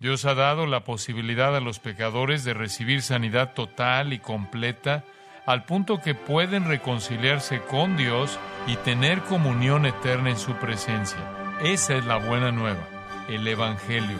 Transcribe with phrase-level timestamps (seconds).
[0.00, 5.02] Dios ha dado la posibilidad a los pecadores de recibir sanidad total y completa
[5.44, 11.18] al punto que pueden reconciliarse con Dios y tener comunión eterna en su presencia.
[11.64, 12.86] Esa es la buena nueva,
[13.28, 14.18] el Evangelio.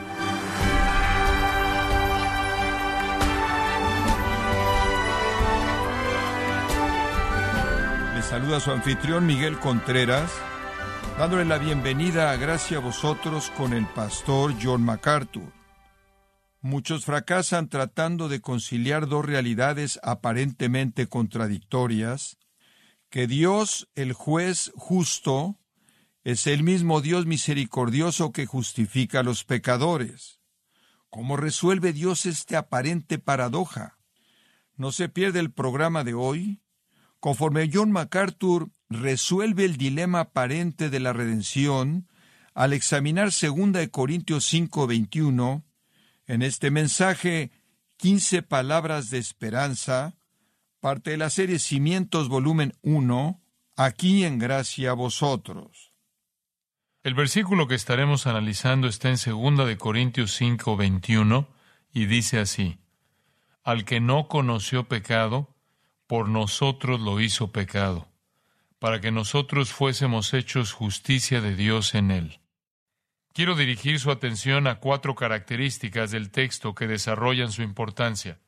[8.17, 10.37] Le saluda su anfitrión Miguel Contreras,
[11.17, 15.58] dándole la bienvenida a Gracia a vosotros con el pastor John MacArthur.
[16.61, 22.37] Muchos fracasan tratando de conciliar dos realidades aparentemente contradictorias,
[23.11, 25.59] que Dios, el juez justo,
[26.25, 30.41] es el mismo Dios misericordioso que justifica a los pecadores.
[31.11, 33.99] ¿Cómo resuelve Dios este aparente paradoja?
[34.77, 36.61] No se pierde el programa de hoy.
[37.21, 42.09] Conforme John MacArthur resuelve el dilema aparente de la redención
[42.53, 45.65] al examinar 2 Corintios 5:21,
[46.29, 47.51] en este mensaje,
[47.97, 50.15] 15 palabras de esperanza,
[50.79, 53.43] parte de la serie Cimientos volumen 1,
[53.77, 55.93] aquí en gracia a vosotros.
[57.03, 61.49] El versículo que estaremos analizando está en 2 de Corintios 5, 21
[61.93, 62.79] y dice así:
[63.65, 65.57] Al que no conoció pecado,
[66.07, 68.09] por nosotros lo hizo pecado,
[68.79, 72.41] para que nosotros fuésemos hechos justicia de Dios en él.
[73.33, 78.41] Quiero dirigir su atención a cuatro características del texto que desarrollan su importancia.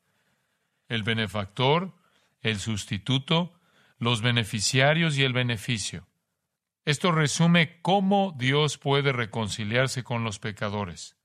[0.89, 1.95] El benefactor,
[2.41, 3.55] el sustituto,
[3.99, 6.09] los beneficiarios y el beneficio.
[6.85, 11.17] Esto resume cómo Dios puede reconciliarse con los pecadores.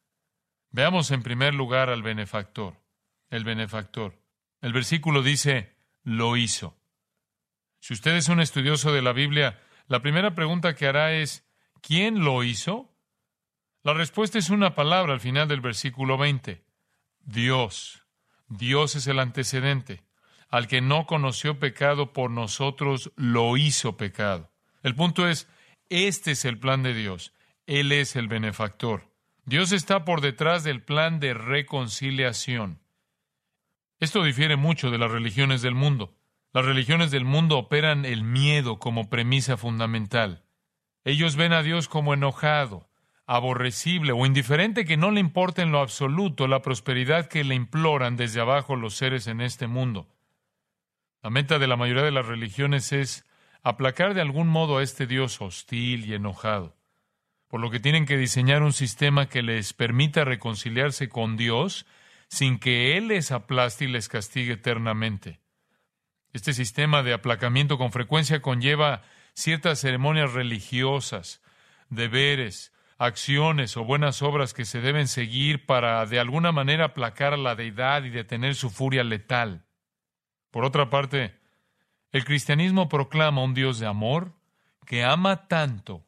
[0.69, 2.81] Veamos en primer lugar al benefactor.
[3.29, 4.21] El benefactor.
[4.61, 6.77] El versículo dice, lo hizo.
[7.79, 11.47] Si usted es un estudioso de la Biblia, la primera pregunta que hará es,
[11.81, 12.94] ¿quién lo hizo?
[13.85, 16.65] La respuesta es una palabra al final del versículo 20.
[17.19, 18.01] Dios.
[18.47, 20.01] Dios es el antecedente.
[20.49, 24.51] Al que no conoció pecado por nosotros, lo hizo pecado.
[24.81, 25.47] El punto es,
[25.89, 27.31] este es el plan de Dios.
[27.67, 29.13] Él es el benefactor.
[29.45, 32.81] Dios está por detrás del plan de reconciliación.
[33.99, 36.17] Esto difiere mucho de las religiones del mundo.
[36.53, 40.43] Las religiones del mundo operan el miedo como premisa fundamental.
[41.03, 42.89] Ellos ven a Dios como enojado,
[43.25, 48.17] aborrecible o indiferente que no le importa en lo absoluto la prosperidad que le imploran
[48.17, 50.07] desde abajo los seres en este mundo.
[51.23, 53.25] La meta de la mayoría de las religiones es
[53.63, 56.75] aplacar de algún modo a este Dios hostil y enojado,
[57.47, 61.87] por lo que tienen que diseñar un sistema que les permita reconciliarse con Dios
[62.27, 65.39] sin que Él les aplaste y les castigue eternamente.
[66.31, 69.01] Este sistema de aplacamiento con frecuencia conlleva
[69.33, 71.41] ciertas ceremonias religiosas,
[71.89, 77.37] deberes, acciones o buenas obras que se deben seguir para de alguna manera aplacar a
[77.37, 79.65] la deidad y detener su furia letal.
[80.51, 81.37] Por otra parte,
[82.11, 84.33] el cristianismo proclama un Dios de amor
[84.85, 86.05] que ama tanto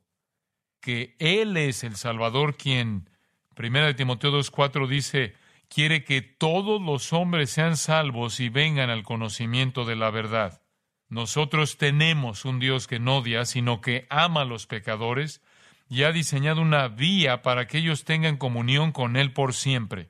[0.79, 3.09] que Él es el Salvador quien,
[3.55, 5.35] primera de Timoteo 2.4 dice,
[5.67, 10.61] quiere que todos los hombres sean salvos y vengan al conocimiento de la verdad.
[11.09, 15.41] Nosotros tenemos un Dios que no odia, sino que ama a los pecadores
[15.89, 20.09] y ha diseñado una vía para que ellos tengan comunión con Él por siempre.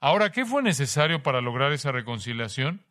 [0.00, 2.84] Ahora, ¿qué fue necesario para lograr esa reconciliación?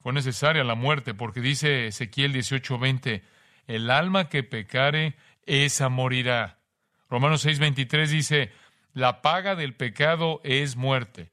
[0.00, 3.22] Fue necesaria la muerte, porque dice Ezequiel 18:20,
[3.66, 6.60] el alma que pecare, esa morirá.
[7.08, 8.52] Romanos 6:23 dice,
[8.92, 11.32] la paga del pecado es muerte.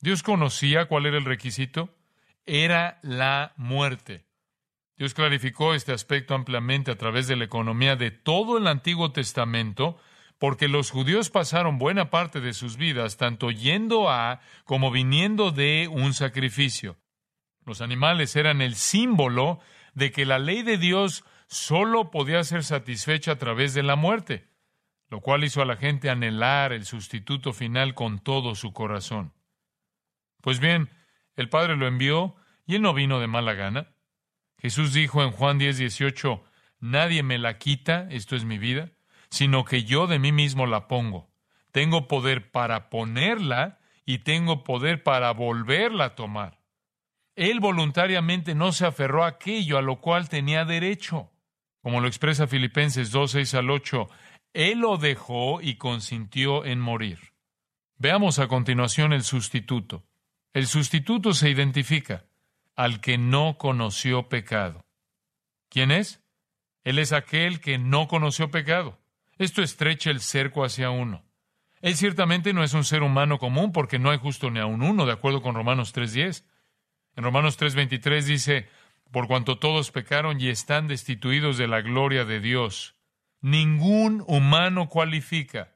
[0.00, 1.94] Dios conocía cuál era el requisito,
[2.46, 4.27] era la muerte.
[4.98, 9.96] Dios clarificó este aspecto ampliamente a través de la economía de todo el Antiguo Testamento,
[10.38, 15.88] porque los judíos pasaron buena parte de sus vidas tanto yendo a como viniendo de
[15.88, 16.96] un sacrificio.
[17.64, 19.60] Los animales eran el símbolo
[19.94, 24.48] de que la ley de Dios solo podía ser satisfecha a través de la muerte,
[25.10, 29.32] lo cual hizo a la gente anhelar el sustituto final con todo su corazón.
[30.40, 30.90] Pues bien,
[31.36, 32.34] el Padre lo envió
[32.66, 33.94] y él no vino de mala gana.
[34.58, 36.42] Jesús dijo en Juan 10, 18,
[36.80, 38.90] Nadie me la quita, esto es mi vida,
[39.30, 41.30] sino que yo de mí mismo la pongo.
[41.72, 46.60] Tengo poder para ponerla y tengo poder para volverla a tomar.
[47.36, 51.30] Él voluntariamente no se aferró a aquello a lo cual tenía derecho.
[51.82, 54.08] Como lo expresa Filipenses 2, 6 al 8,
[54.54, 57.32] Él lo dejó y consintió en morir.
[57.96, 60.04] Veamos a continuación el sustituto.
[60.52, 62.27] El sustituto se identifica
[62.78, 64.86] al que no conoció pecado.
[65.68, 66.22] ¿Quién es?
[66.84, 69.00] Él es aquel que no conoció pecado.
[69.36, 71.24] Esto estrecha el cerco hacia uno.
[71.80, 74.82] Él ciertamente no es un ser humano común porque no hay justo ni a un
[74.82, 76.44] uno, de acuerdo con Romanos 3.10.
[77.16, 78.68] En Romanos 3.23 dice,
[79.10, 82.94] por cuanto todos pecaron y están destituidos de la gloria de Dios,
[83.40, 85.74] ningún humano cualifica.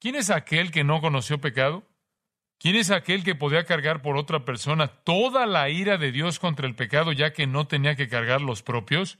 [0.00, 1.86] ¿Quién es aquel que no conoció pecado?
[2.62, 6.68] ¿Quién es aquel que podía cargar por otra persona toda la ira de Dios contra
[6.68, 9.18] el pecado ya que no tenía que cargar los propios?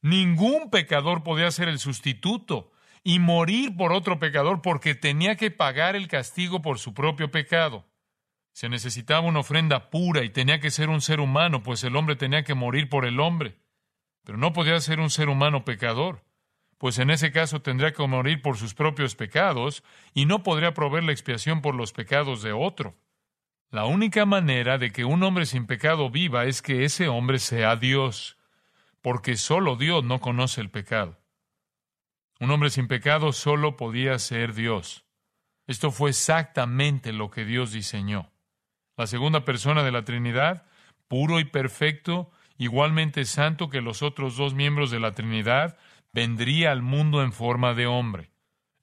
[0.00, 2.70] Ningún pecador podía ser el sustituto
[3.02, 7.84] y morir por otro pecador porque tenía que pagar el castigo por su propio pecado.
[8.52, 12.14] Se necesitaba una ofrenda pura y tenía que ser un ser humano, pues el hombre
[12.14, 13.56] tenía que morir por el hombre.
[14.22, 16.22] Pero no podía ser un ser humano pecador
[16.82, 19.84] pues en ese caso tendría que morir por sus propios pecados
[20.14, 22.96] y no podría proveer la expiación por los pecados de otro.
[23.70, 27.76] La única manera de que un hombre sin pecado viva es que ese hombre sea
[27.76, 28.36] Dios,
[29.00, 31.20] porque solo Dios no conoce el pecado.
[32.40, 35.04] Un hombre sin pecado solo podía ser Dios.
[35.68, 38.32] Esto fue exactamente lo que Dios diseñó.
[38.96, 40.66] La segunda persona de la Trinidad,
[41.06, 45.78] puro y perfecto, igualmente santo que los otros dos miembros de la Trinidad,
[46.12, 48.30] vendría al mundo en forma de hombre.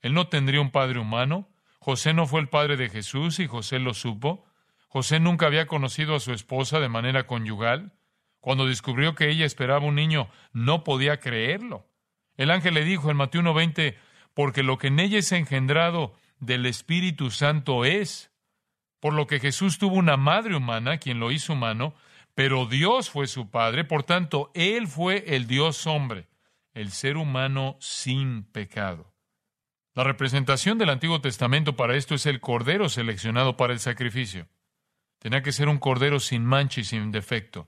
[0.01, 1.49] Él no tendría un padre humano.
[1.79, 4.45] José no fue el padre de Jesús y José lo supo.
[4.87, 7.93] José nunca había conocido a su esposa de manera conyugal.
[8.39, 11.85] Cuando descubrió que ella esperaba un niño, no podía creerlo.
[12.37, 13.97] El ángel le dijo en Mateo 1:20,
[14.33, 18.31] porque lo que en ella es engendrado del Espíritu Santo es.
[18.99, 21.93] Por lo que Jesús tuvo una madre humana, quien lo hizo humano,
[22.33, 26.28] pero Dios fue su padre, por tanto, Él fue el Dios hombre
[26.73, 29.13] el ser humano sin pecado.
[29.93, 34.47] La representación del Antiguo Testamento para esto es el cordero seleccionado para el sacrificio.
[35.19, 37.67] Tenía que ser un cordero sin mancha y sin defecto.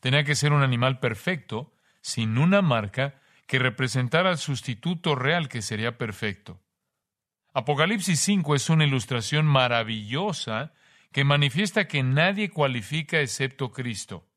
[0.00, 5.62] Tenía que ser un animal perfecto, sin una marca, que representara al sustituto real que
[5.62, 6.60] sería perfecto.
[7.54, 10.74] Apocalipsis 5 es una ilustración maravillosa
[11.10, 14.28] que manifiesta que nadie cualifica excepto Cristo.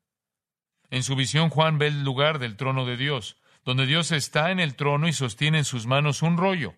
[0.88, 4.60] En su visión Juan ve el lugar del trono de Dios, donde Dios está en
[4.60, 6.74] el trono y sostiene en sus manos un rollo,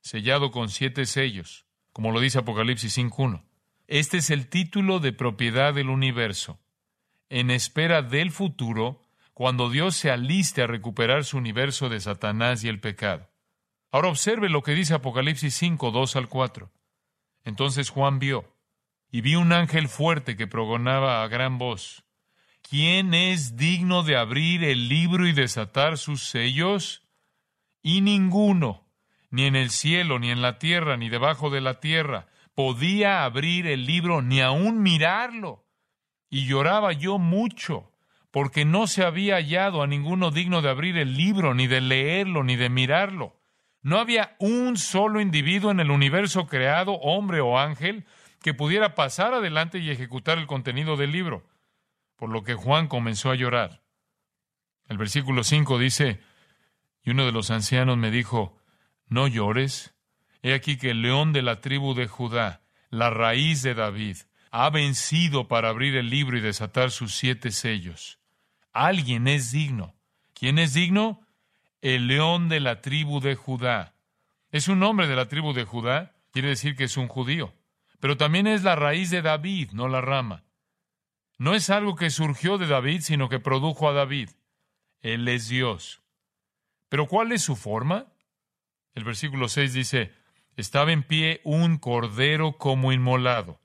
[0.00, 3.44] sellado con siete sellos, como lo dice Apocalipsis 5.1.
[3.86, 6.60] Este es el título de propiedad del universo,
[7.30, 9.02] en espera del futuro,
[9.32, 13.30] cuando Dios se aliste a recuperar su universo de Satanás y el pecado.
[13.90, 16.70] Ahora observe lo que dice Apocalipsis 5, 2 al 4.
[17.44, 18.52] Entonces Juan vio,
[19.10, 22.04] y vi un ángel fuerte que progonaba a gran voz,
[22.68, 27.02] ¿quién es digno de abrir el libro y desatar sus sellos?
[27.82, 28.86] Y ninguno,
[29.30, 33.66] ni en el cielo, ni en la tierra, ni debajo de la tierra, podía abrir
[33.66, 35.64] el libro, ni aun mirarlo.
[36.28, 37.90] Y lloraba yo mucho,
[38.30, 42.44] porque no se había hallado a ninguno digno de abrir el libro, ni de leerlo,
[42.44, 43.36] ni de mirarlo.
[43.80, 48.04] No había un solo individuo en el universo creado, hombre o ángel,
[48.42, 51.44] que pudiera pasar adelante y ejecutar el contenido del libro
[52.18, 53.80] por lo que Juan comenzó a llorar.
[54.88, 56.20] El versículo 5 dice,
[57.04, 58.58] y uno de los ancianos me dijo,
[59.06, 59.94] no llores,
[60.42, 64.16] he aquí que el león de la tribu de Judá, la raíz de David,
[64.50, 68.18] ha vencido para abrir el libro y desatar sus siete sellos.
[68.72, 69.94] Alguien es digno.
[70.34, 71.20] ¿Quién es digno?
[71.82, 73.94] El león de la tribu de Judá.
[74.50, 77.54] Es un hombre de la tribu de Judá, quiere decir que es un judío,
[78.00, 80.44] pero también es la raíz de David, no la rama.
[81.38, 84.30] No es algo que surgió de David, sino que produjo a David.
[85.00, 86.02] Él es Dios.
[86.88, 88.06] Pero ¿cuál es su forma?
[88.94, 90.12] El versículo 6 dice,
[90.56, 93.60] estaba en pie un cordero como inmolado.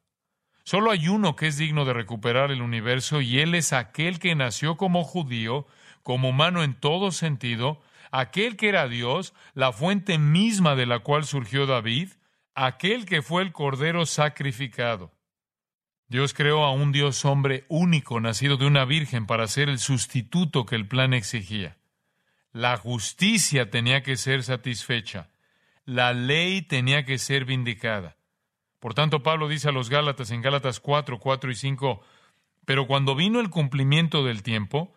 [0.64, 4.36] Solo hay uno que es digno de recuperar el universo y él es aquel que
[4.36, 5.66] nació como judío,
[6.04, 11.26] como humano en todo sentido, aquel que era Dios, la fuente misma de la cual
[11.26, 12.10] surgió David,
[12.54, 15.12] aquel que fue el cordero sacrificado.
[16.08, 20.66] Dios creó a un Dios hombre único, nacido de una virgen, para ser el sustituto
[20.66, 21.78] que el plan exigía.
[22.52, 25.30] La justicia tenía que ser satisfecha.
[25.86, 28.16] La ley tenía que ser vindicada.
[28.80, 32.02] Por tanto, Pablo dice a los Gálatas en Gálatas 4, 4 y 5,
[32.66, 34.94] pero cuando vino el cumplimiento del tiempo,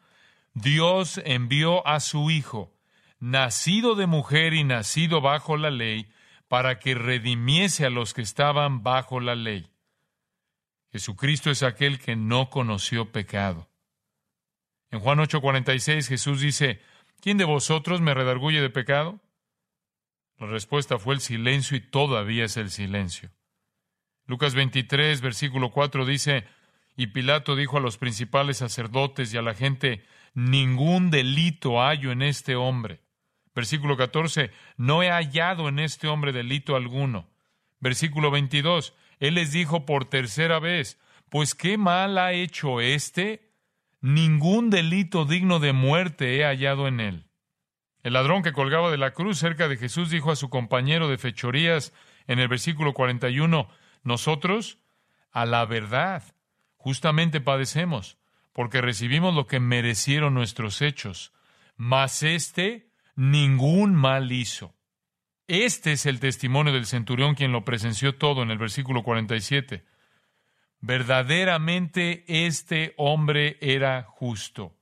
[0.54, 2.74] Dios envió a su Hijo,
[3.20, 6.08] nacido de mujer y nacido bajo la ley,
[6.48, 9.68] para que redimiese a los que estaban bajo la ley.
[10.96, 13.68] Jesucristo es aquel que no conoció pecado.
[14.90, 16.80] En Juan 8:46 Jesús dice,
[17.20, 19.20] ¿quién de vosotros me redarguye de pecado?
[20.38, 23.30] La respuesta fue el silencio y todavía es el silencio.
[24.24, 26.46] Lucas 23, versículo 4 dice,
[26.96, 32.22] y Pilato dijo a los principales sacerdotes y a la gente, ningún delito hallo en
[32.22, 33.02] este hombre.
[33.54, 37.28] Versículo 14, no he hallado en este hombre delito alguno.
[37.80, 43.50] Versículo 22, él les dijo por tercera vez, pues qué mal ha hecho éste,
[44.00, 47.26] ningún delito digno de muerte he hallado en él.
[48.02, 51.18] El ladrón que colgaba de la cruz cerca de Jesús dijo a su compañero de
[51.18, 51.92] fechorías
[52.28, 53.68] en el versículo 41,
[54.04, 54.78] nosotros,
[55.32, 56.22] a la verdad,
[56.76, 58.16] justamente padecemos,
[58.52, 61.32] porque recibimos lo que merecieron nuestros hechos,
[61.76, 64.75] mas éste ningún mal hizo.
[65.48, 69.84] Este es el testimonio del centurión quien lo presenció todo en el versículo 47.
[70.80, 74.76] Verdaderamente este hombre era justo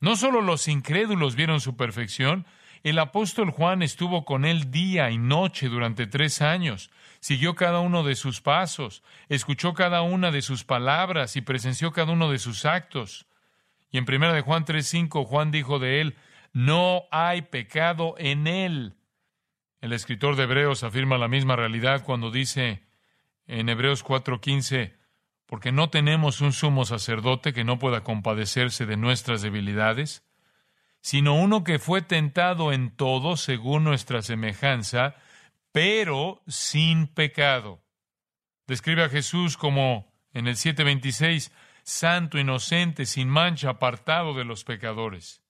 [0.00, 2.46] no solo los incrédulos vieron su perfección,
[2.84, 8.04] el apóstol Juan estuvo con él día y noche durante tres años, siguió cada uno
[8.04, 12.64] de sus pasos, escuchó cada una de sus palabras y presenció cada uno de sus
[12.64, 13.26] actos.
[13.90, 16.16] Y en primera de Juan 3:5 Juan dijo de él,
[16.52, 18.94] no hay pecado en él.
[19.80, 22.82] El escritor de Hebreos afirma la misma realidad cuando dice
[23.46, 24.96] en Hebreos 4:15,
[25.46, 30.24] porque no tenemos un sumo sacerdote que no pueda compadecerse de nuestras debilidades,
[31.00, 35.14] sino uno que fue tentado en todo según nuestra semejanza,
[35.70, 37.80] pero sin pecado.
[38.66, 41.52] Describe a Jesús como en el 726,
[41.84, 45.40] santo, inocente, sin mancha, apartado de los pecadores.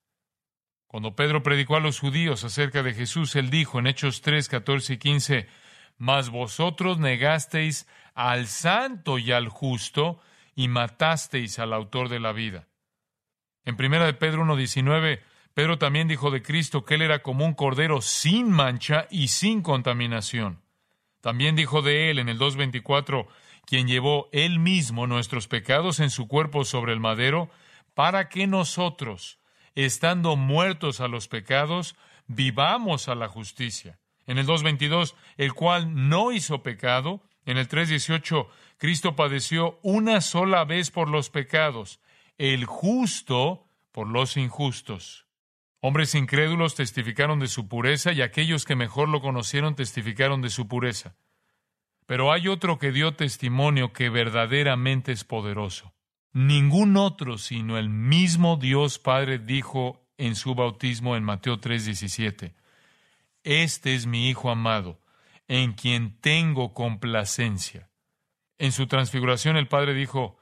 [0.88, 4.94] Cuando Pedro predicó a los judíos acerca de Jesús, él dijo en Hechos 3, 14
[4.94, 5.46] y 15,
[5.98, 10.18] Mas vosotros negasteis al santo y al justo
[10.54, 12.68] y matasteis al autor de la vida.
[13.66, 15.20] En primera de Pedro 1.19,
[15.52, 19.60] Pedro también dijo de Cristo que él era como un cordero sin mancha y sin
[19.60, 20.62] contaminación.
[21.20, 23.26] También dijo de él en el 2.24,
[23.66, 27.50] quien llevó él mismo nuestros pecados en su cuerpo sobre el madero,
[27.92, 29.37] para que nosotros,
[29.84, 31.94] estando muertos a los pecados,
[32.26, 33.98] vivamos a la justicia.
[34.26, 40.64] En el 2.22, el cual no hizo pecado, en el 3.18, Cristo padeció una sola
[40.64, 42.00] vez por los pecados,
[42.36, 45.26] el justo por los injustos.
[45.80, 50.66] Hombres incrédulos testificaron de su pureza y aquellos que mejor lo conocieron testificaron de su
[50.66, 51.14] pureza.
[52.04, 55.94] Pero hay otro que dio testimonio que verdaderamente es poderoso.
[56.38, 62.54] Ningún otro sino el mismo Dios Padre dijo en su bautismo en Mateo 3:17,
[63.42, 65.00] Este es mi Hijo amado,
[65.48, 67.90] en quien tengo complacencia.
[68.56, 70.38] En su transfiguración el Padre dijo,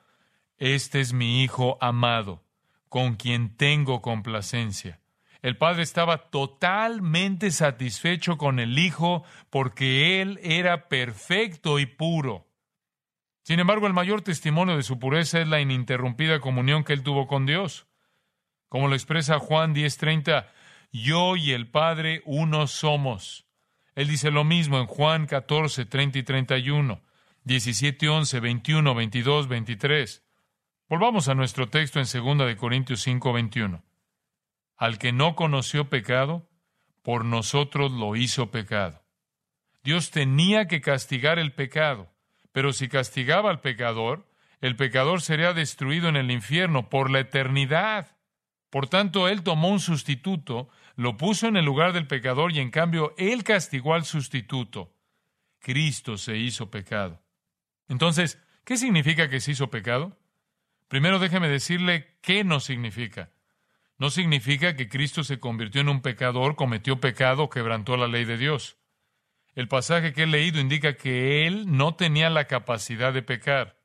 [0.58, 2.44] Este es mi Hijo amado,
[2.90, 5.00] con quien tengo complacencia.
[5.40, 12.45] El Padre estaba totalmente satisfecho con el Hijo porque Él era perfecto y puro.
[13.46, 17.28] Sin embargo, el mayor testimonio de su pureza es la ininterrumpida comunión que Él tuvo
[17.28, 17.86] con Dios.
[18.68, 20.48] Como lo expresa Juan 10:30,
[20.90, 23.46] yo y el Padre uno somos.
[23.94, 27.02] Él dice lo mismo en Juan 14, 30 y 31,
[27.44, 30.24] 17, 11, 21, 22, 23.
[30.88, 33.84] Volvamos a nuestro texto en 2 de Corintios 5, 21.
[34.76, 36.50] Al que no conoció pecado,
[37.02, 39.04] por nosotros lo hizo pecado.
[39.84, 42.15] Dios tenía que castigar el pecado,
[42.56, 44.26] pero si castigaba al pecador,
[44.62, 48.16] el pecador sería destruido en el infierno por la eternidad.
[48.70, 52.70] Por tanto, Él tomó un sustituto lo puso en el lugar del pecador y en
[52.70, 54.94] cambio él castigó al sustituto.
[55.58, 57.20] Cristo se hizo pecado.
[57.88, 60.18] Entonces, ¿qué significa que se hizo pecado?
[60.88, 63.28] Primero déjeme decirle qué no significa.
[63.98, 68.38] No significa que Cristo se convirtió en un pecador, cometió pecado, quebrantó la ley de
[68.38, 68.78] Dios.
[69.56, 73.80] El pasaje que he leído indica que él no tenía la capacidad de pecar.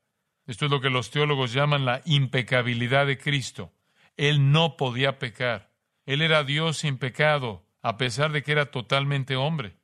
[0.46, 3.72] Esto es lo que los teólogos llaman la impecabilidad de Cristo.
[4.18, 5.72] Él no podía pecar.
[6.04, 9.78] Él era Dios sin pecado, a pesar de que era totalmente hombre.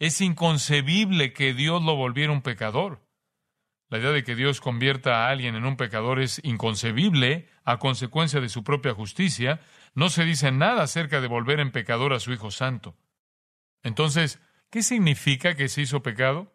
[0.00, 3.06] Es inconcebible que Dios lo volviera un pecador.
[3.90, 8.40] La idea de que Dios convierta a alguien en un pecador es inconcebible a consecuencia
[8.40, 9.60] de su propia justicia.
[9.94, 12.96] No se dice nada acerca de volver en pecador a su Hijo Santo.
[13.84, 14.40] Entonces,
[14.74, 16.52] ¿qué significa que se hizo pecado?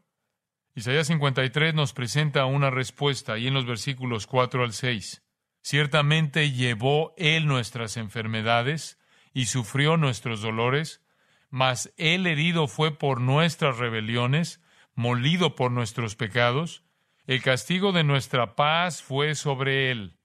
[0.76, 5.24] Isaías 53 nos presenta una respuesta ahí en los versículos 4 al 6.
[5.62, 9.00] Ciertamente llevó Él nuestras enfermedades
[9.34, 11.02] y sufrió nuestros dolores,
[11.50, 14.60] mas Él herido fue por nuestras rebeliones,
[14.96, 16.84] molido por nuestros pecados.
[17.26, 20.18] El castigo de nuestra paz fue sobre Él.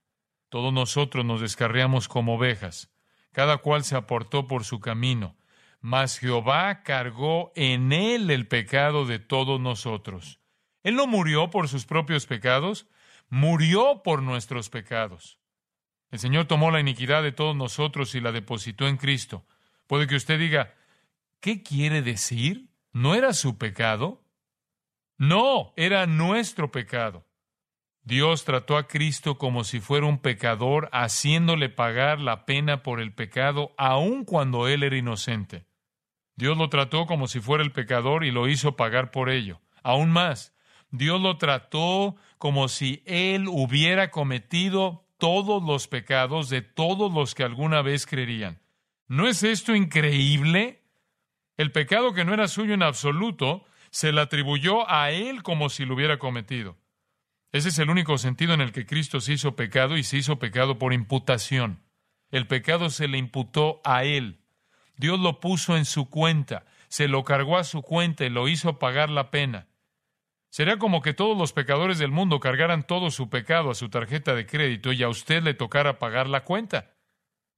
[0.48, 2.90] Todos nosotros nos descarriamos como ovejas.
[3.30, 5.36] Cada cual se aportó por su camino.
[5.84, 10.40] Mas Jehová cargó en Él el pecado de todos nosotros.
[10.82, 12.86] Él no murió por sus propios pecados,
[13.28, 15.38] murió por nuestros pecados.
[16.10, 19.44] El Señor tomó la iniquidad de todos nosotros y la depositó en Cristo.
[19.86, 20.74] Puede que usted diga,
[21.40, 22.70] ¿qué quiere decir?
[22.94, 24.24] ¿No era su pecado?
[25.18, 27.26] No, era nuestro pecado.
[28.04, 33.12] Dios trató a Cristo como si fuera un pecador, haciéndole pagar la pena por el
[33.12, 35.66] pecado, aun cuando él era inocente.
[36.36, 39.60] Dios lo trató como si fuera el pecador y lo hizo pagar por ello.
[39.82, 40.54] Aún más,
[40.90, 47.44] Dios lo trató como si él hubiera cometido todos los pecados de todos los que
[47.44, 48.60] alguna vez creerían.
[49.06, 50.82] ¿No es esto increíble?
[51.56, 55.84] El pecado que no era suyo en absoluto se le atribuyó a él como si
[55.84, 56.76] lo hubiera cometido.
[57.52, 60.40] Ese es el único sentido en el que Cristo se hizo pecado y se hizo
[60.40, 61.80] pecado por imputación.
[62.32, 64.43] El pecado se le imputó a él.
[64.96, 68.78] Dios lo puso en su cuenta, se lo cargó a su cuenta y lo hizo
[68.78, 69.66] pagar la pena.
[70.50, 74.36] Sería como que todos los pecadores del mundo cargaran todo su pecado a su tarjeta
[74.36, 76.92] de crédito y a usted le tocara pagar la cuenta.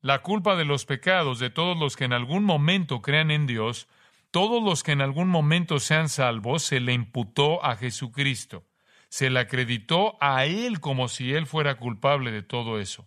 [0.01, 3.87] La culpa de los pecados de todos los que en algún momento crean en Dios,
[4.31, 8.65] todos los que en algún momento sean salvos, se le imputó a Jesucristo.
[9.11, 13.07] Se le acreditó a Él como si Él fuera culpable de todo eso.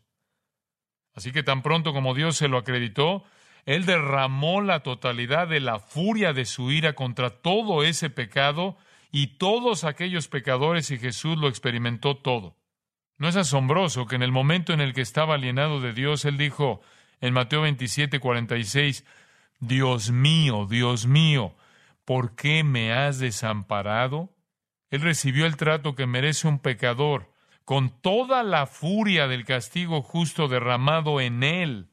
[1.16, 3.24] Así que tan pronto como Dios se lo acreditó,
[3.70, 8.78] Él derramó la totalidad de la furia de su ira contra todo ese pecado
[9.12, 12.58] y todos aquellos pecadores y Jesús lo experimentó todo.
[13.20, 16.36] ¿No es asombroso que en el momento en el que estaba alienado de Dios, Él
[16.36, 16.82] dijo
[17.22, 19.06] en Mateo 27, 46,
[19.60, 21.56] Dios mío, Dios mío,
[22.06, 24.34] ¿por qué me has desamparado?
[24.90, 27.32] Él recibió el trato que merece un pecador,
[27.66, 31.89] con toda la furia del castigo justo derramado en Él.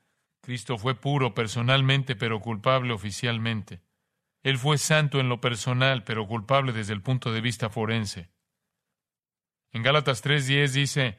[0.47, 3.81] Cristo fue puro personalmente, pero culpable oficialmente.
[4.45, 8.31] Él fue santo en lo personal, pero culpable desde el punto de vista forense.
[9.73, 11.19] En Gálatas 3:10 dice,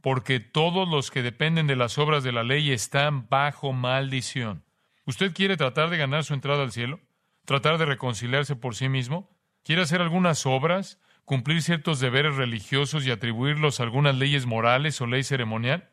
[0.00, 4.64] porque todos los que dependen de las obras de la ley están bajo maldición.
[5.04, 7.00] ¿Usted quiere tratar de ganar su entrada al cielo?
[7.44, 9.28] ¿Tratar de reconciliarse por sí mismo?
[9.62, 10.98] ¿Quiere hacer algunas obras?
[11.26, 15.90] ¿Cumplir ciertos deberes religiosos y atribuirlos a algunas leyes morales o ley ceremonial?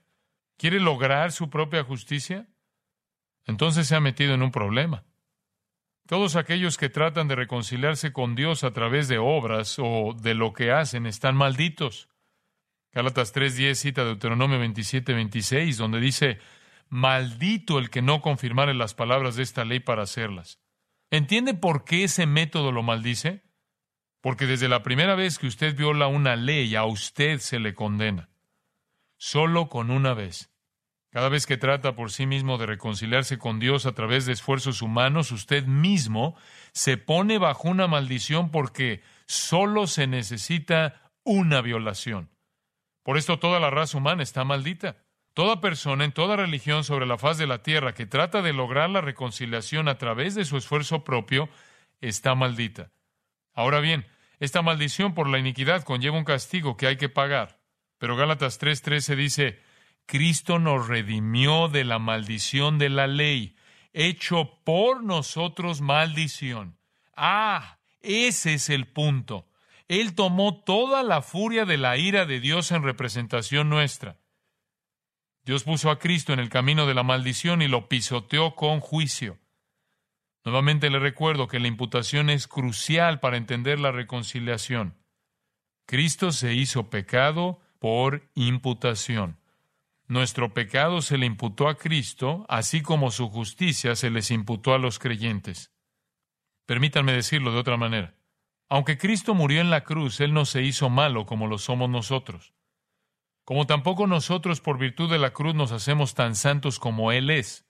[0.56, 2.48] ¿Quiere lograr su propia justicia?
[3.46, 5.06] Entonces se ha metido en un problema.
[6.08, 10.54] Todos aquellos que tratan de reconciliarse con Dios a través de obras o de lo
[10.54, 12.10] que hacen están malditos.
[12.92, 16.40] Gálatas 3:10 cita Deuteronomio 27:26, donde dice,
[16.90, 20.60] Maldito el que no confirmare las palabras de esta ley para hacerlas.
[21.10, 23.44] ¿Entiende por qué ese método lo maldice?
[24.20, 28.30] Porque desde la primera vez que usted viola una ley, a usted se le condena.
[29.16, 30.51] Solo con una vez.
[31.12, 34.82] Cada vez que trata por sí mismo de reconciliarse con Dios a través de esfuerzos
[34.82, 36.38] humanos, usted mismo
[36.72, 42.30] se pone bajo una maldición porque solo se necesita una violación.
[43.04, 45.04] Por esto toda la raza humana está maldita.
[45.34, 48.90] Toda persona en toda religión sobre la faz de la tierra que trata de lograr
[48.90, 51.50] la reconciliación a través de su esfuerzo propio
[52.00, 52.92] está maldita.
[53.54, 54.06] Ahora bien,
[54.40, 57.60] esta maldición por la iniquidad conlleva un castigo que hay que pagar.
[57.98, 59.60] Pero Gálatas 3:13 dice,
[60.06, 63.56] Cristo nos redimió de la maldición de la ley,
[63.94, 66.78] hecho por nosotros maldición.
[67.16, 69.48] Ah, ese es el punto.
[69.88, 74.18] Él tomó toda la furia de la ira de Dios en representación nuestra.
[75.44, 79.40] Dios puso a Cristo en el camino de la maldición y lo pisoteó con juicio.
[80.46, 84.98] Nuevamente le recuerdo que la imputación es crucial para entender la reconciliación.
[85.86, 89.41] Cristo se hizo pecado por imputación.
[90.12, 94.78] Nuestro pecado se le imputó a Cristo, así como su justicia se les imputó a
[94.78, 95.72] los creyentes.
[96.66, 98.14] Permítanme decirlo de otra manera.
[98.68, 102.54] Aunque Cristo murió en la cruz, Él no se hizo malo como lo somos nosotros.
[103.46, 107.66] Como tampoco nosotros por virtud de la cruz nos hacemos tan santos como Él es.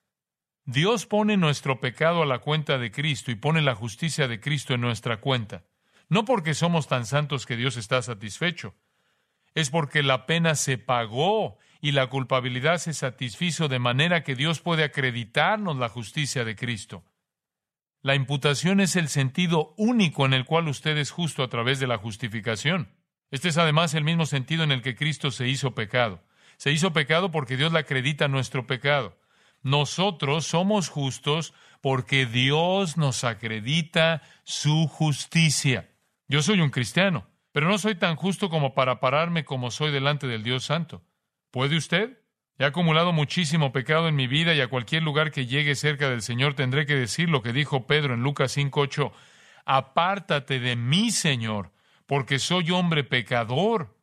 [0.65, 4.73] Dios pone nuestro pecado a la cuenta de Cristo y pone la justicia de Cristo
[4.73, 5.63] en nuestra cuenta.
[6.09, 8.73] No porque somos tan santos que Dios está satisfecho,
[9.53, 14.61] es porque la pena se pagó y la culpabilidad se satisfizo de manera que Dios
[14.61, 17.03] puede acreditarnos la justicia de Cristo.
[18.03, 21.87] La imputación es el sentido único en el cual usted es justo a través de
[21.87, 22.93] la justificación.
[23.31, 26.23] Este es además el mismo sentido en el que Cristo se hizo pecado.
[26.57, 29.17] Se hizo pecado porque Dios le acredita nuestro pecado.
[29.63, 35.89] Nosotros somos justos porque Dios nos acredita su justicia.
[36.27, 40.27] Yo soy un cristiano, pero no soy tan justo como para pararme como soy delante
[40.27, 41.03] del Dios Santo.
[41.51, 42.17] ¿Puede usted?
[42.57, 46.21] He acumulado muchísimo pecado en mi vida y a cualquier lugar que llegue cerca del
[46.21, 49.11] Señor tendré que decir lo que dijo Pedro en Lucas 5:8,
[49.65, 51.71] apártate de mí, Señor,
[52.05, 53.97] porque soy hombre pecador.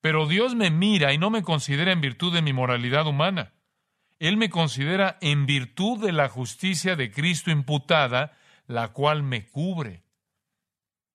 [0.00, 3.52] Pero Dios me mira y no me considera en virtud de mi moralidad humana.
[4.18, 10.04] Él me considera en virtud de la justicia de Cristo imputada, la cual me cubre.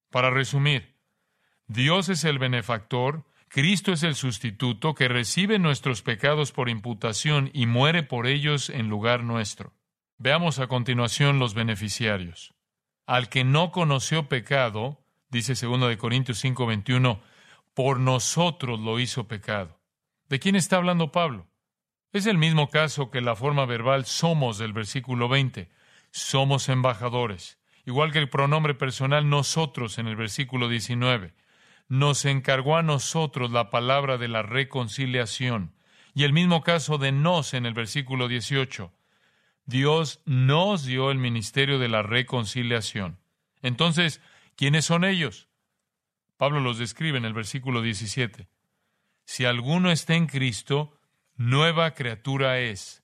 [0.09, 0.97] Para resumir,
[1.67, 7.65] Dios es el benefactor, Cristo es el sustituto que recibe nuestros pecados por imputación y
[7.65, 9.73] muere por ellos en lugar nuestro.
[10.17, 12.53] Veamos a continuación los beneficiarios.
[13.05, 17.21] Al que no conoció pecado, dice 2 de Corintios 5:21,
[17.73, 19.79] por nosotros lo hizo pecado.
[20.27, 21.47] ¿De quién está hablando Pablo?
[22.11, 25.69] Es el mismo caso que la forma verbal somos del versículo 20.
[26.11, 31.33] Somos embajadores, igual que el pronombre personal nosotros en el versículo 19
[31.87, 35.73] nos encargó a nosotros la palabra de la reconciliación.
[36.13, 38.91] Y el mismo caso de nos en el versículo 18.
[39.65, 43.19] Dios nos dio el ministerio de la reconciliación.
[43.61, 44.21] Entonces,
[44.55, 45.47] ¿quiénes son ellos?
[46.37, 48.47] Pablo los describe en el versículo 17.
[49.25, 50.97] Si alguno está en Cristo,
[51.35, 53.03] nueva criatura es.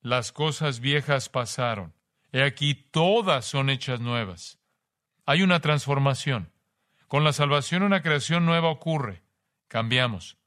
[0.00, 1.94] Las cosas viejas pasaron.
[2.32, 4.60] He aquí todas son hechas nuevas.
[5.24, 6.52] Hay una transformación.
[7.08, 9.22] Con la salvación una creación nueva ocurre.
[9.68, 10.38] Cambiamos.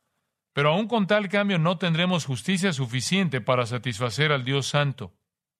[0.53, 5.13] Pero aún con tal cambio no tendremos justicia suficiente para satisfacer al Dios Santo.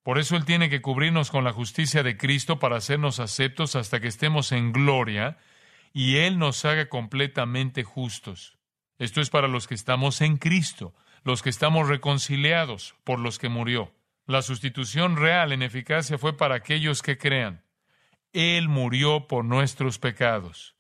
[0.03, 3.99] Por eso Él tiene que cubrirnos con la justicia de Cristo para hacernos aceptos hasta
[3.99, 5.37] que estemos en gloria
[5.93, 8.57] y Él nos haga completamente justos.
[8.97, 13.49] Esto es para los que estamos en Cristo, los que estamos reconciliados por los que
[13.49, 13.93] murió.
[14.25, 17.63] La sustitución real en eficacia fue para aquellos que crean.
[18.33, 20.75] Él murió por nuestros pecados.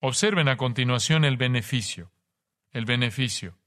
[0.00, 2.12] Observen a continuación el beneficio.
[2.70, 3.58] El beneficio.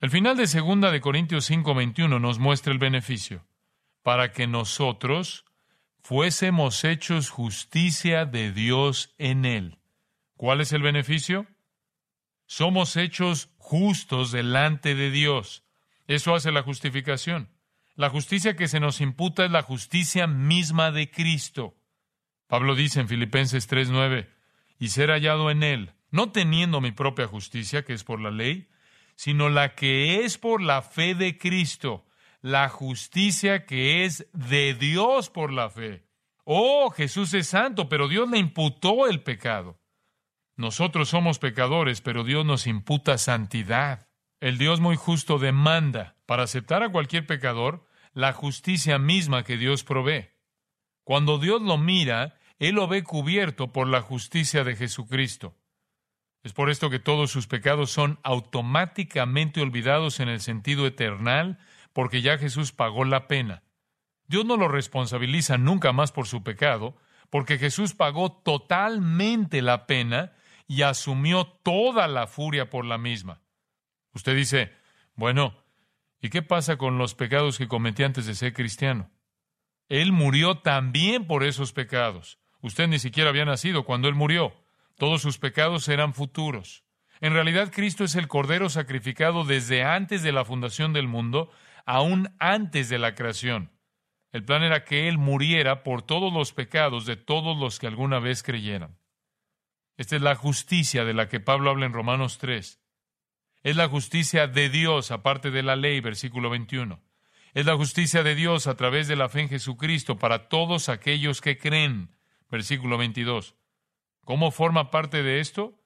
[0.00, 3.46] El final de segunda de Corintios 5:21 nos muestra el beneficio.
[4.02, 5.44] Para que nosotros
[6.02, 9.78] fuésemos hechos justicia de Dios en él.
[10.36, 11.46] ¿Cuál es el beneficio?
[12.46, 15.64] Somos hechos justos delante de Dios.
[16.06, 17.50] Eso hace la justificación.
[17.94, 21.76] La justicia que se nos imputa es la justicia misma de Cristo.
[22.46, 24.37] Pablo dice en Filipenses 3:9,
[24.78, 28.68] y ser hallado en él, no teniendo mi propia justicia, que es por la ley,
[29.14, 32.06] sino la que es por la fe de Cristo,
[32.40, 36.04] la justicia que es de Dios por la fe.
[36.44, 39.80] Oh, Jesús es santo, pero Dios le imputó el pecado.
[40.56, 44.08] Nosotros somos pecadores, pero Dios nos imputa santidad.
[44.40, 49.84] El Dios muy justo demanda, para aceptar a cualquier pecador, la justicia misma que Dios
[49.84, 50.30] provee.
[51.04, 55.56] Cuando Dios lo mira, él lo ve cubierto por la justicia de Jesucristo.
[56.42, 61.58] Es por esto que todos sus pecados son automáticamente olvidados en el sentido eternal,
[61.92, 63.62] porque ya Jesús pagó la pena.
[64.26, 66.96] Dios no lo responsabiliza nunca más por su pecado,
[67.30, 70.32] porque Jesús pagó totalmente la pena
[70.66, 73.40] y asumió toda la furia por la misma.
[74.12, 74.72] Usted dice,
[75.14, 75.56] bueno,
[76.20, 79.10] ¿y qué pasa con los pecados que cometí antes de ser cristiano?
[79.88, 82.38] Él murió también por esos pecados.
[82.60, 84.54] Usted ni siquiera había nacido cuando Él murió.
[84.96, 86.84] Todos sus pecados eran futuros.
[87.20, 91.50] En realidad, Cristo es el Cordero sacrificado desde antes de la fundación del mundo,
[91.86, 93.72] aún antes de la creación.
[94.32, 98.18] El plan era que Él muriera por todos los pecados de todos los que alguna
[98.18, 98.98] vez creyeran.
[99.96, 102.80] Esta es la justicia de la que Pablo habla en Romanos 3.
[103.62, 107.00] Es la justicia de Dios aparte de la ley, versículo 21.
[107.54, 111.40] Es la justicia de Dios a través de la fe en Jesucristo para todos aquellos
[111.40, 112.10] que creen
[112.50, 113.54] versículo 22.
[114.24, 115.80] ¿Cómo forma parte de esto?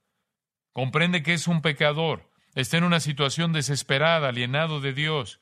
[0.73, 5.41] Comprende que es un pecador, está en una situación desesperada, alienado de Dios.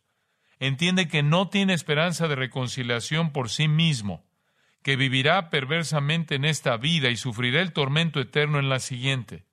[0.58, 4.28] Entiende que no tiene esperanza de reconciliación por sí mismo,
[4.82, 9.46] que vivirá perversamente en esta vida y sufrirá el tormento eterno en la siguiente.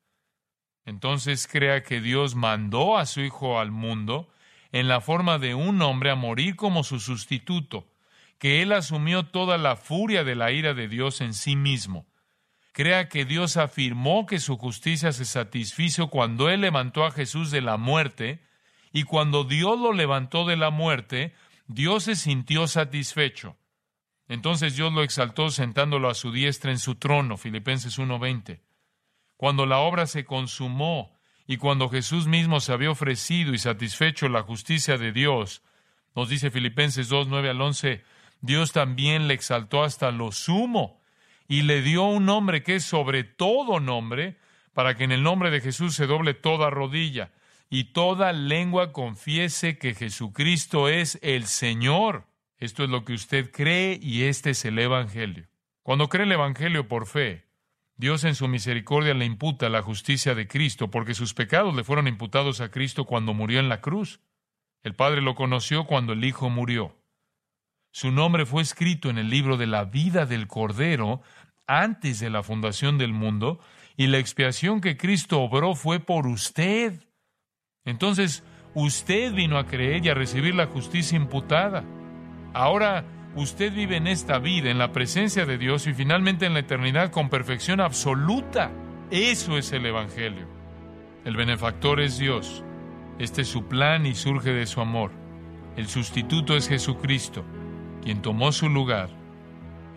[0.86, 4.30] Entonces crea que Dios mandó a su Hijo al mundo
[4.72, 7.90] en la forma de un hombre a morir como su sustituto,
[8.38, 12.08] que Él asumió toda la furia de la ira de Dios en sí mismo.
[12.72, 17.62] Crea que Dios afirmó que su justicia se satisfizo cuando Él levantó a Jesús de
[17.62, 18.44] la muerte,
[18.92, 21.34] y cuando Dios lo levantó de la muerte,
[21.68, 23.58] Dios se sintió satisfecho.
[24.28, 28.62] Entonces Dios lo exaltó sentándolo a su diestra en su trono, Filipenses 1:20.
[29.38, 34.44] Cuando la obra se consumó y cuando Jesús mismo se había ofrecido y satisfecho la
[34.44, 35.64] justicia de Dios,
[36.16, 38.04] nos dice Filipenses 2, 9 al 11,
[38.42, 41.02] Dios también le exaltó hasta lo sumo
[41.48, 44.38] y le dio un nombre que es sobre todo nombre,
[44.74, 47.32] para que en el nombre de Jesús se doble toda rodilla
[47.70, 52.28] y toda lengua confiese que Jesucristo es el Señor.
[52.60, 55.48] Esto es lo que usted cree y este es el Evangelio.
[55.84, 57.46] Cuando cree el Evangelio por fe,
[57.96, 62.08] Dios en su misericordia le imputa la justicia de Cristo porque sus pecados le fueron
[62.08, 64.20] imputados a Cristo cuando murió en la cruz.
[64.84, 66.97] El Padre lo conoció cuando el Hijo murió.
[67.98, 71.24] Su nombre fue escrito en el libro de la vida del Cordero
[71.66, 73.60] antes de la fundación del mundo
[73.96, 77.02] y la expiación que Cristo obró fue por usted.
[77.86, 78.44] Entonces,
[78.76, 81.86] usted vino a creer y a recibir la justicia imputada.
[82.54, 83.04] Ahora,
[83.36, 87.10] usted vive en esta vida, en la presencia de Dios y finalmente en la eternidad
[87.10, 88.70] con perfección absoluta.
[89.10, 90.48] Eso es el Evangelio.
[91.26, 92.64] El benefactor es Dios.
[93.18, 95.10] Este es su plan y surge de su amor.
[95.76, 97.44] El sustituto es Jesucristo
[98.04, 99.10] quien tomó su lugar,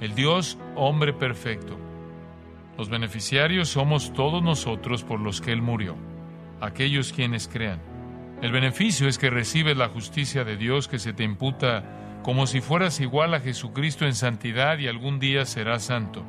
[0.00, 1.78] el Dios hombre perfecto.
[2.78, 5.96] Los beneficiarios somos todos nosotros por los que Él murió,
[6.60, 7.80] aquellos quienes crean.
[8.42, 11.84] El beneficio es que recibes la justicia de Dios que se te imputa
[12.22, 16.24] como si fueras igual a Jesucristo en santidad y algún día serás santo.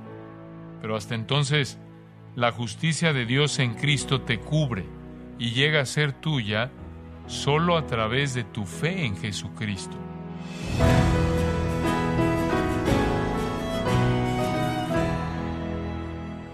[0.81, 1.79] Pero hasta entonces,
[2.35, 4.85] la justicia de Dios en Cristo te cubre
[5.39, 6.71] y llega a ser tuya
[7.27, 9.97] solo a través de tu fe en Jesucristo.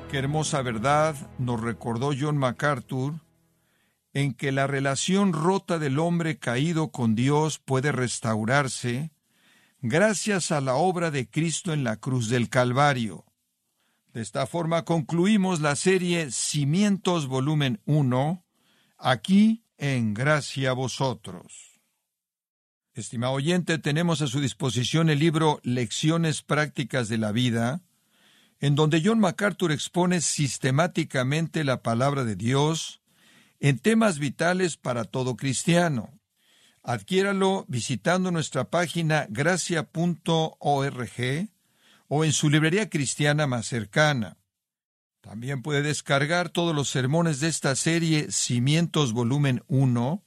[0.09, 3.19] Qué hermosa verdad nos recordó John MacArthur
[4.13, 9.11] en que la relación rota del hombre caído con Dios puede restaurarse
[9.81, 13.25] gracias a la obra de Cristo en la cruz del Calvario.
[14.13, 18.45] De esta forma concluimos la serie Cimientos volumen 1,
[18.97, 21.81] aquí en Gracia a vosotros.
[22.93, 27.81] Estimado oyente, tenemos a su disposición el libro Lecciones Prácticas de la Vida,
[28.59, 33.01] en donde John MacArthur expone sistemáticamente la palabra de Dios
[33.59, 36.19] en temas vitales para todo cristiano.
[36.83, 39.89] Adquiéralo visitando nuestra página gracia.org
[42.07, 44.37] o en su librería cristiana más cercana.
[45.21, 50.23] También puede descargar todos los sermones de esta serie Cimientos Volumen 1,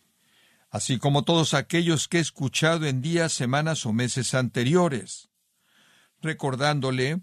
[0.69, 5.31] así como todos aquellos que he escuchado en días, semanas o meses anteriores,
[6.21, 7.23] recordándole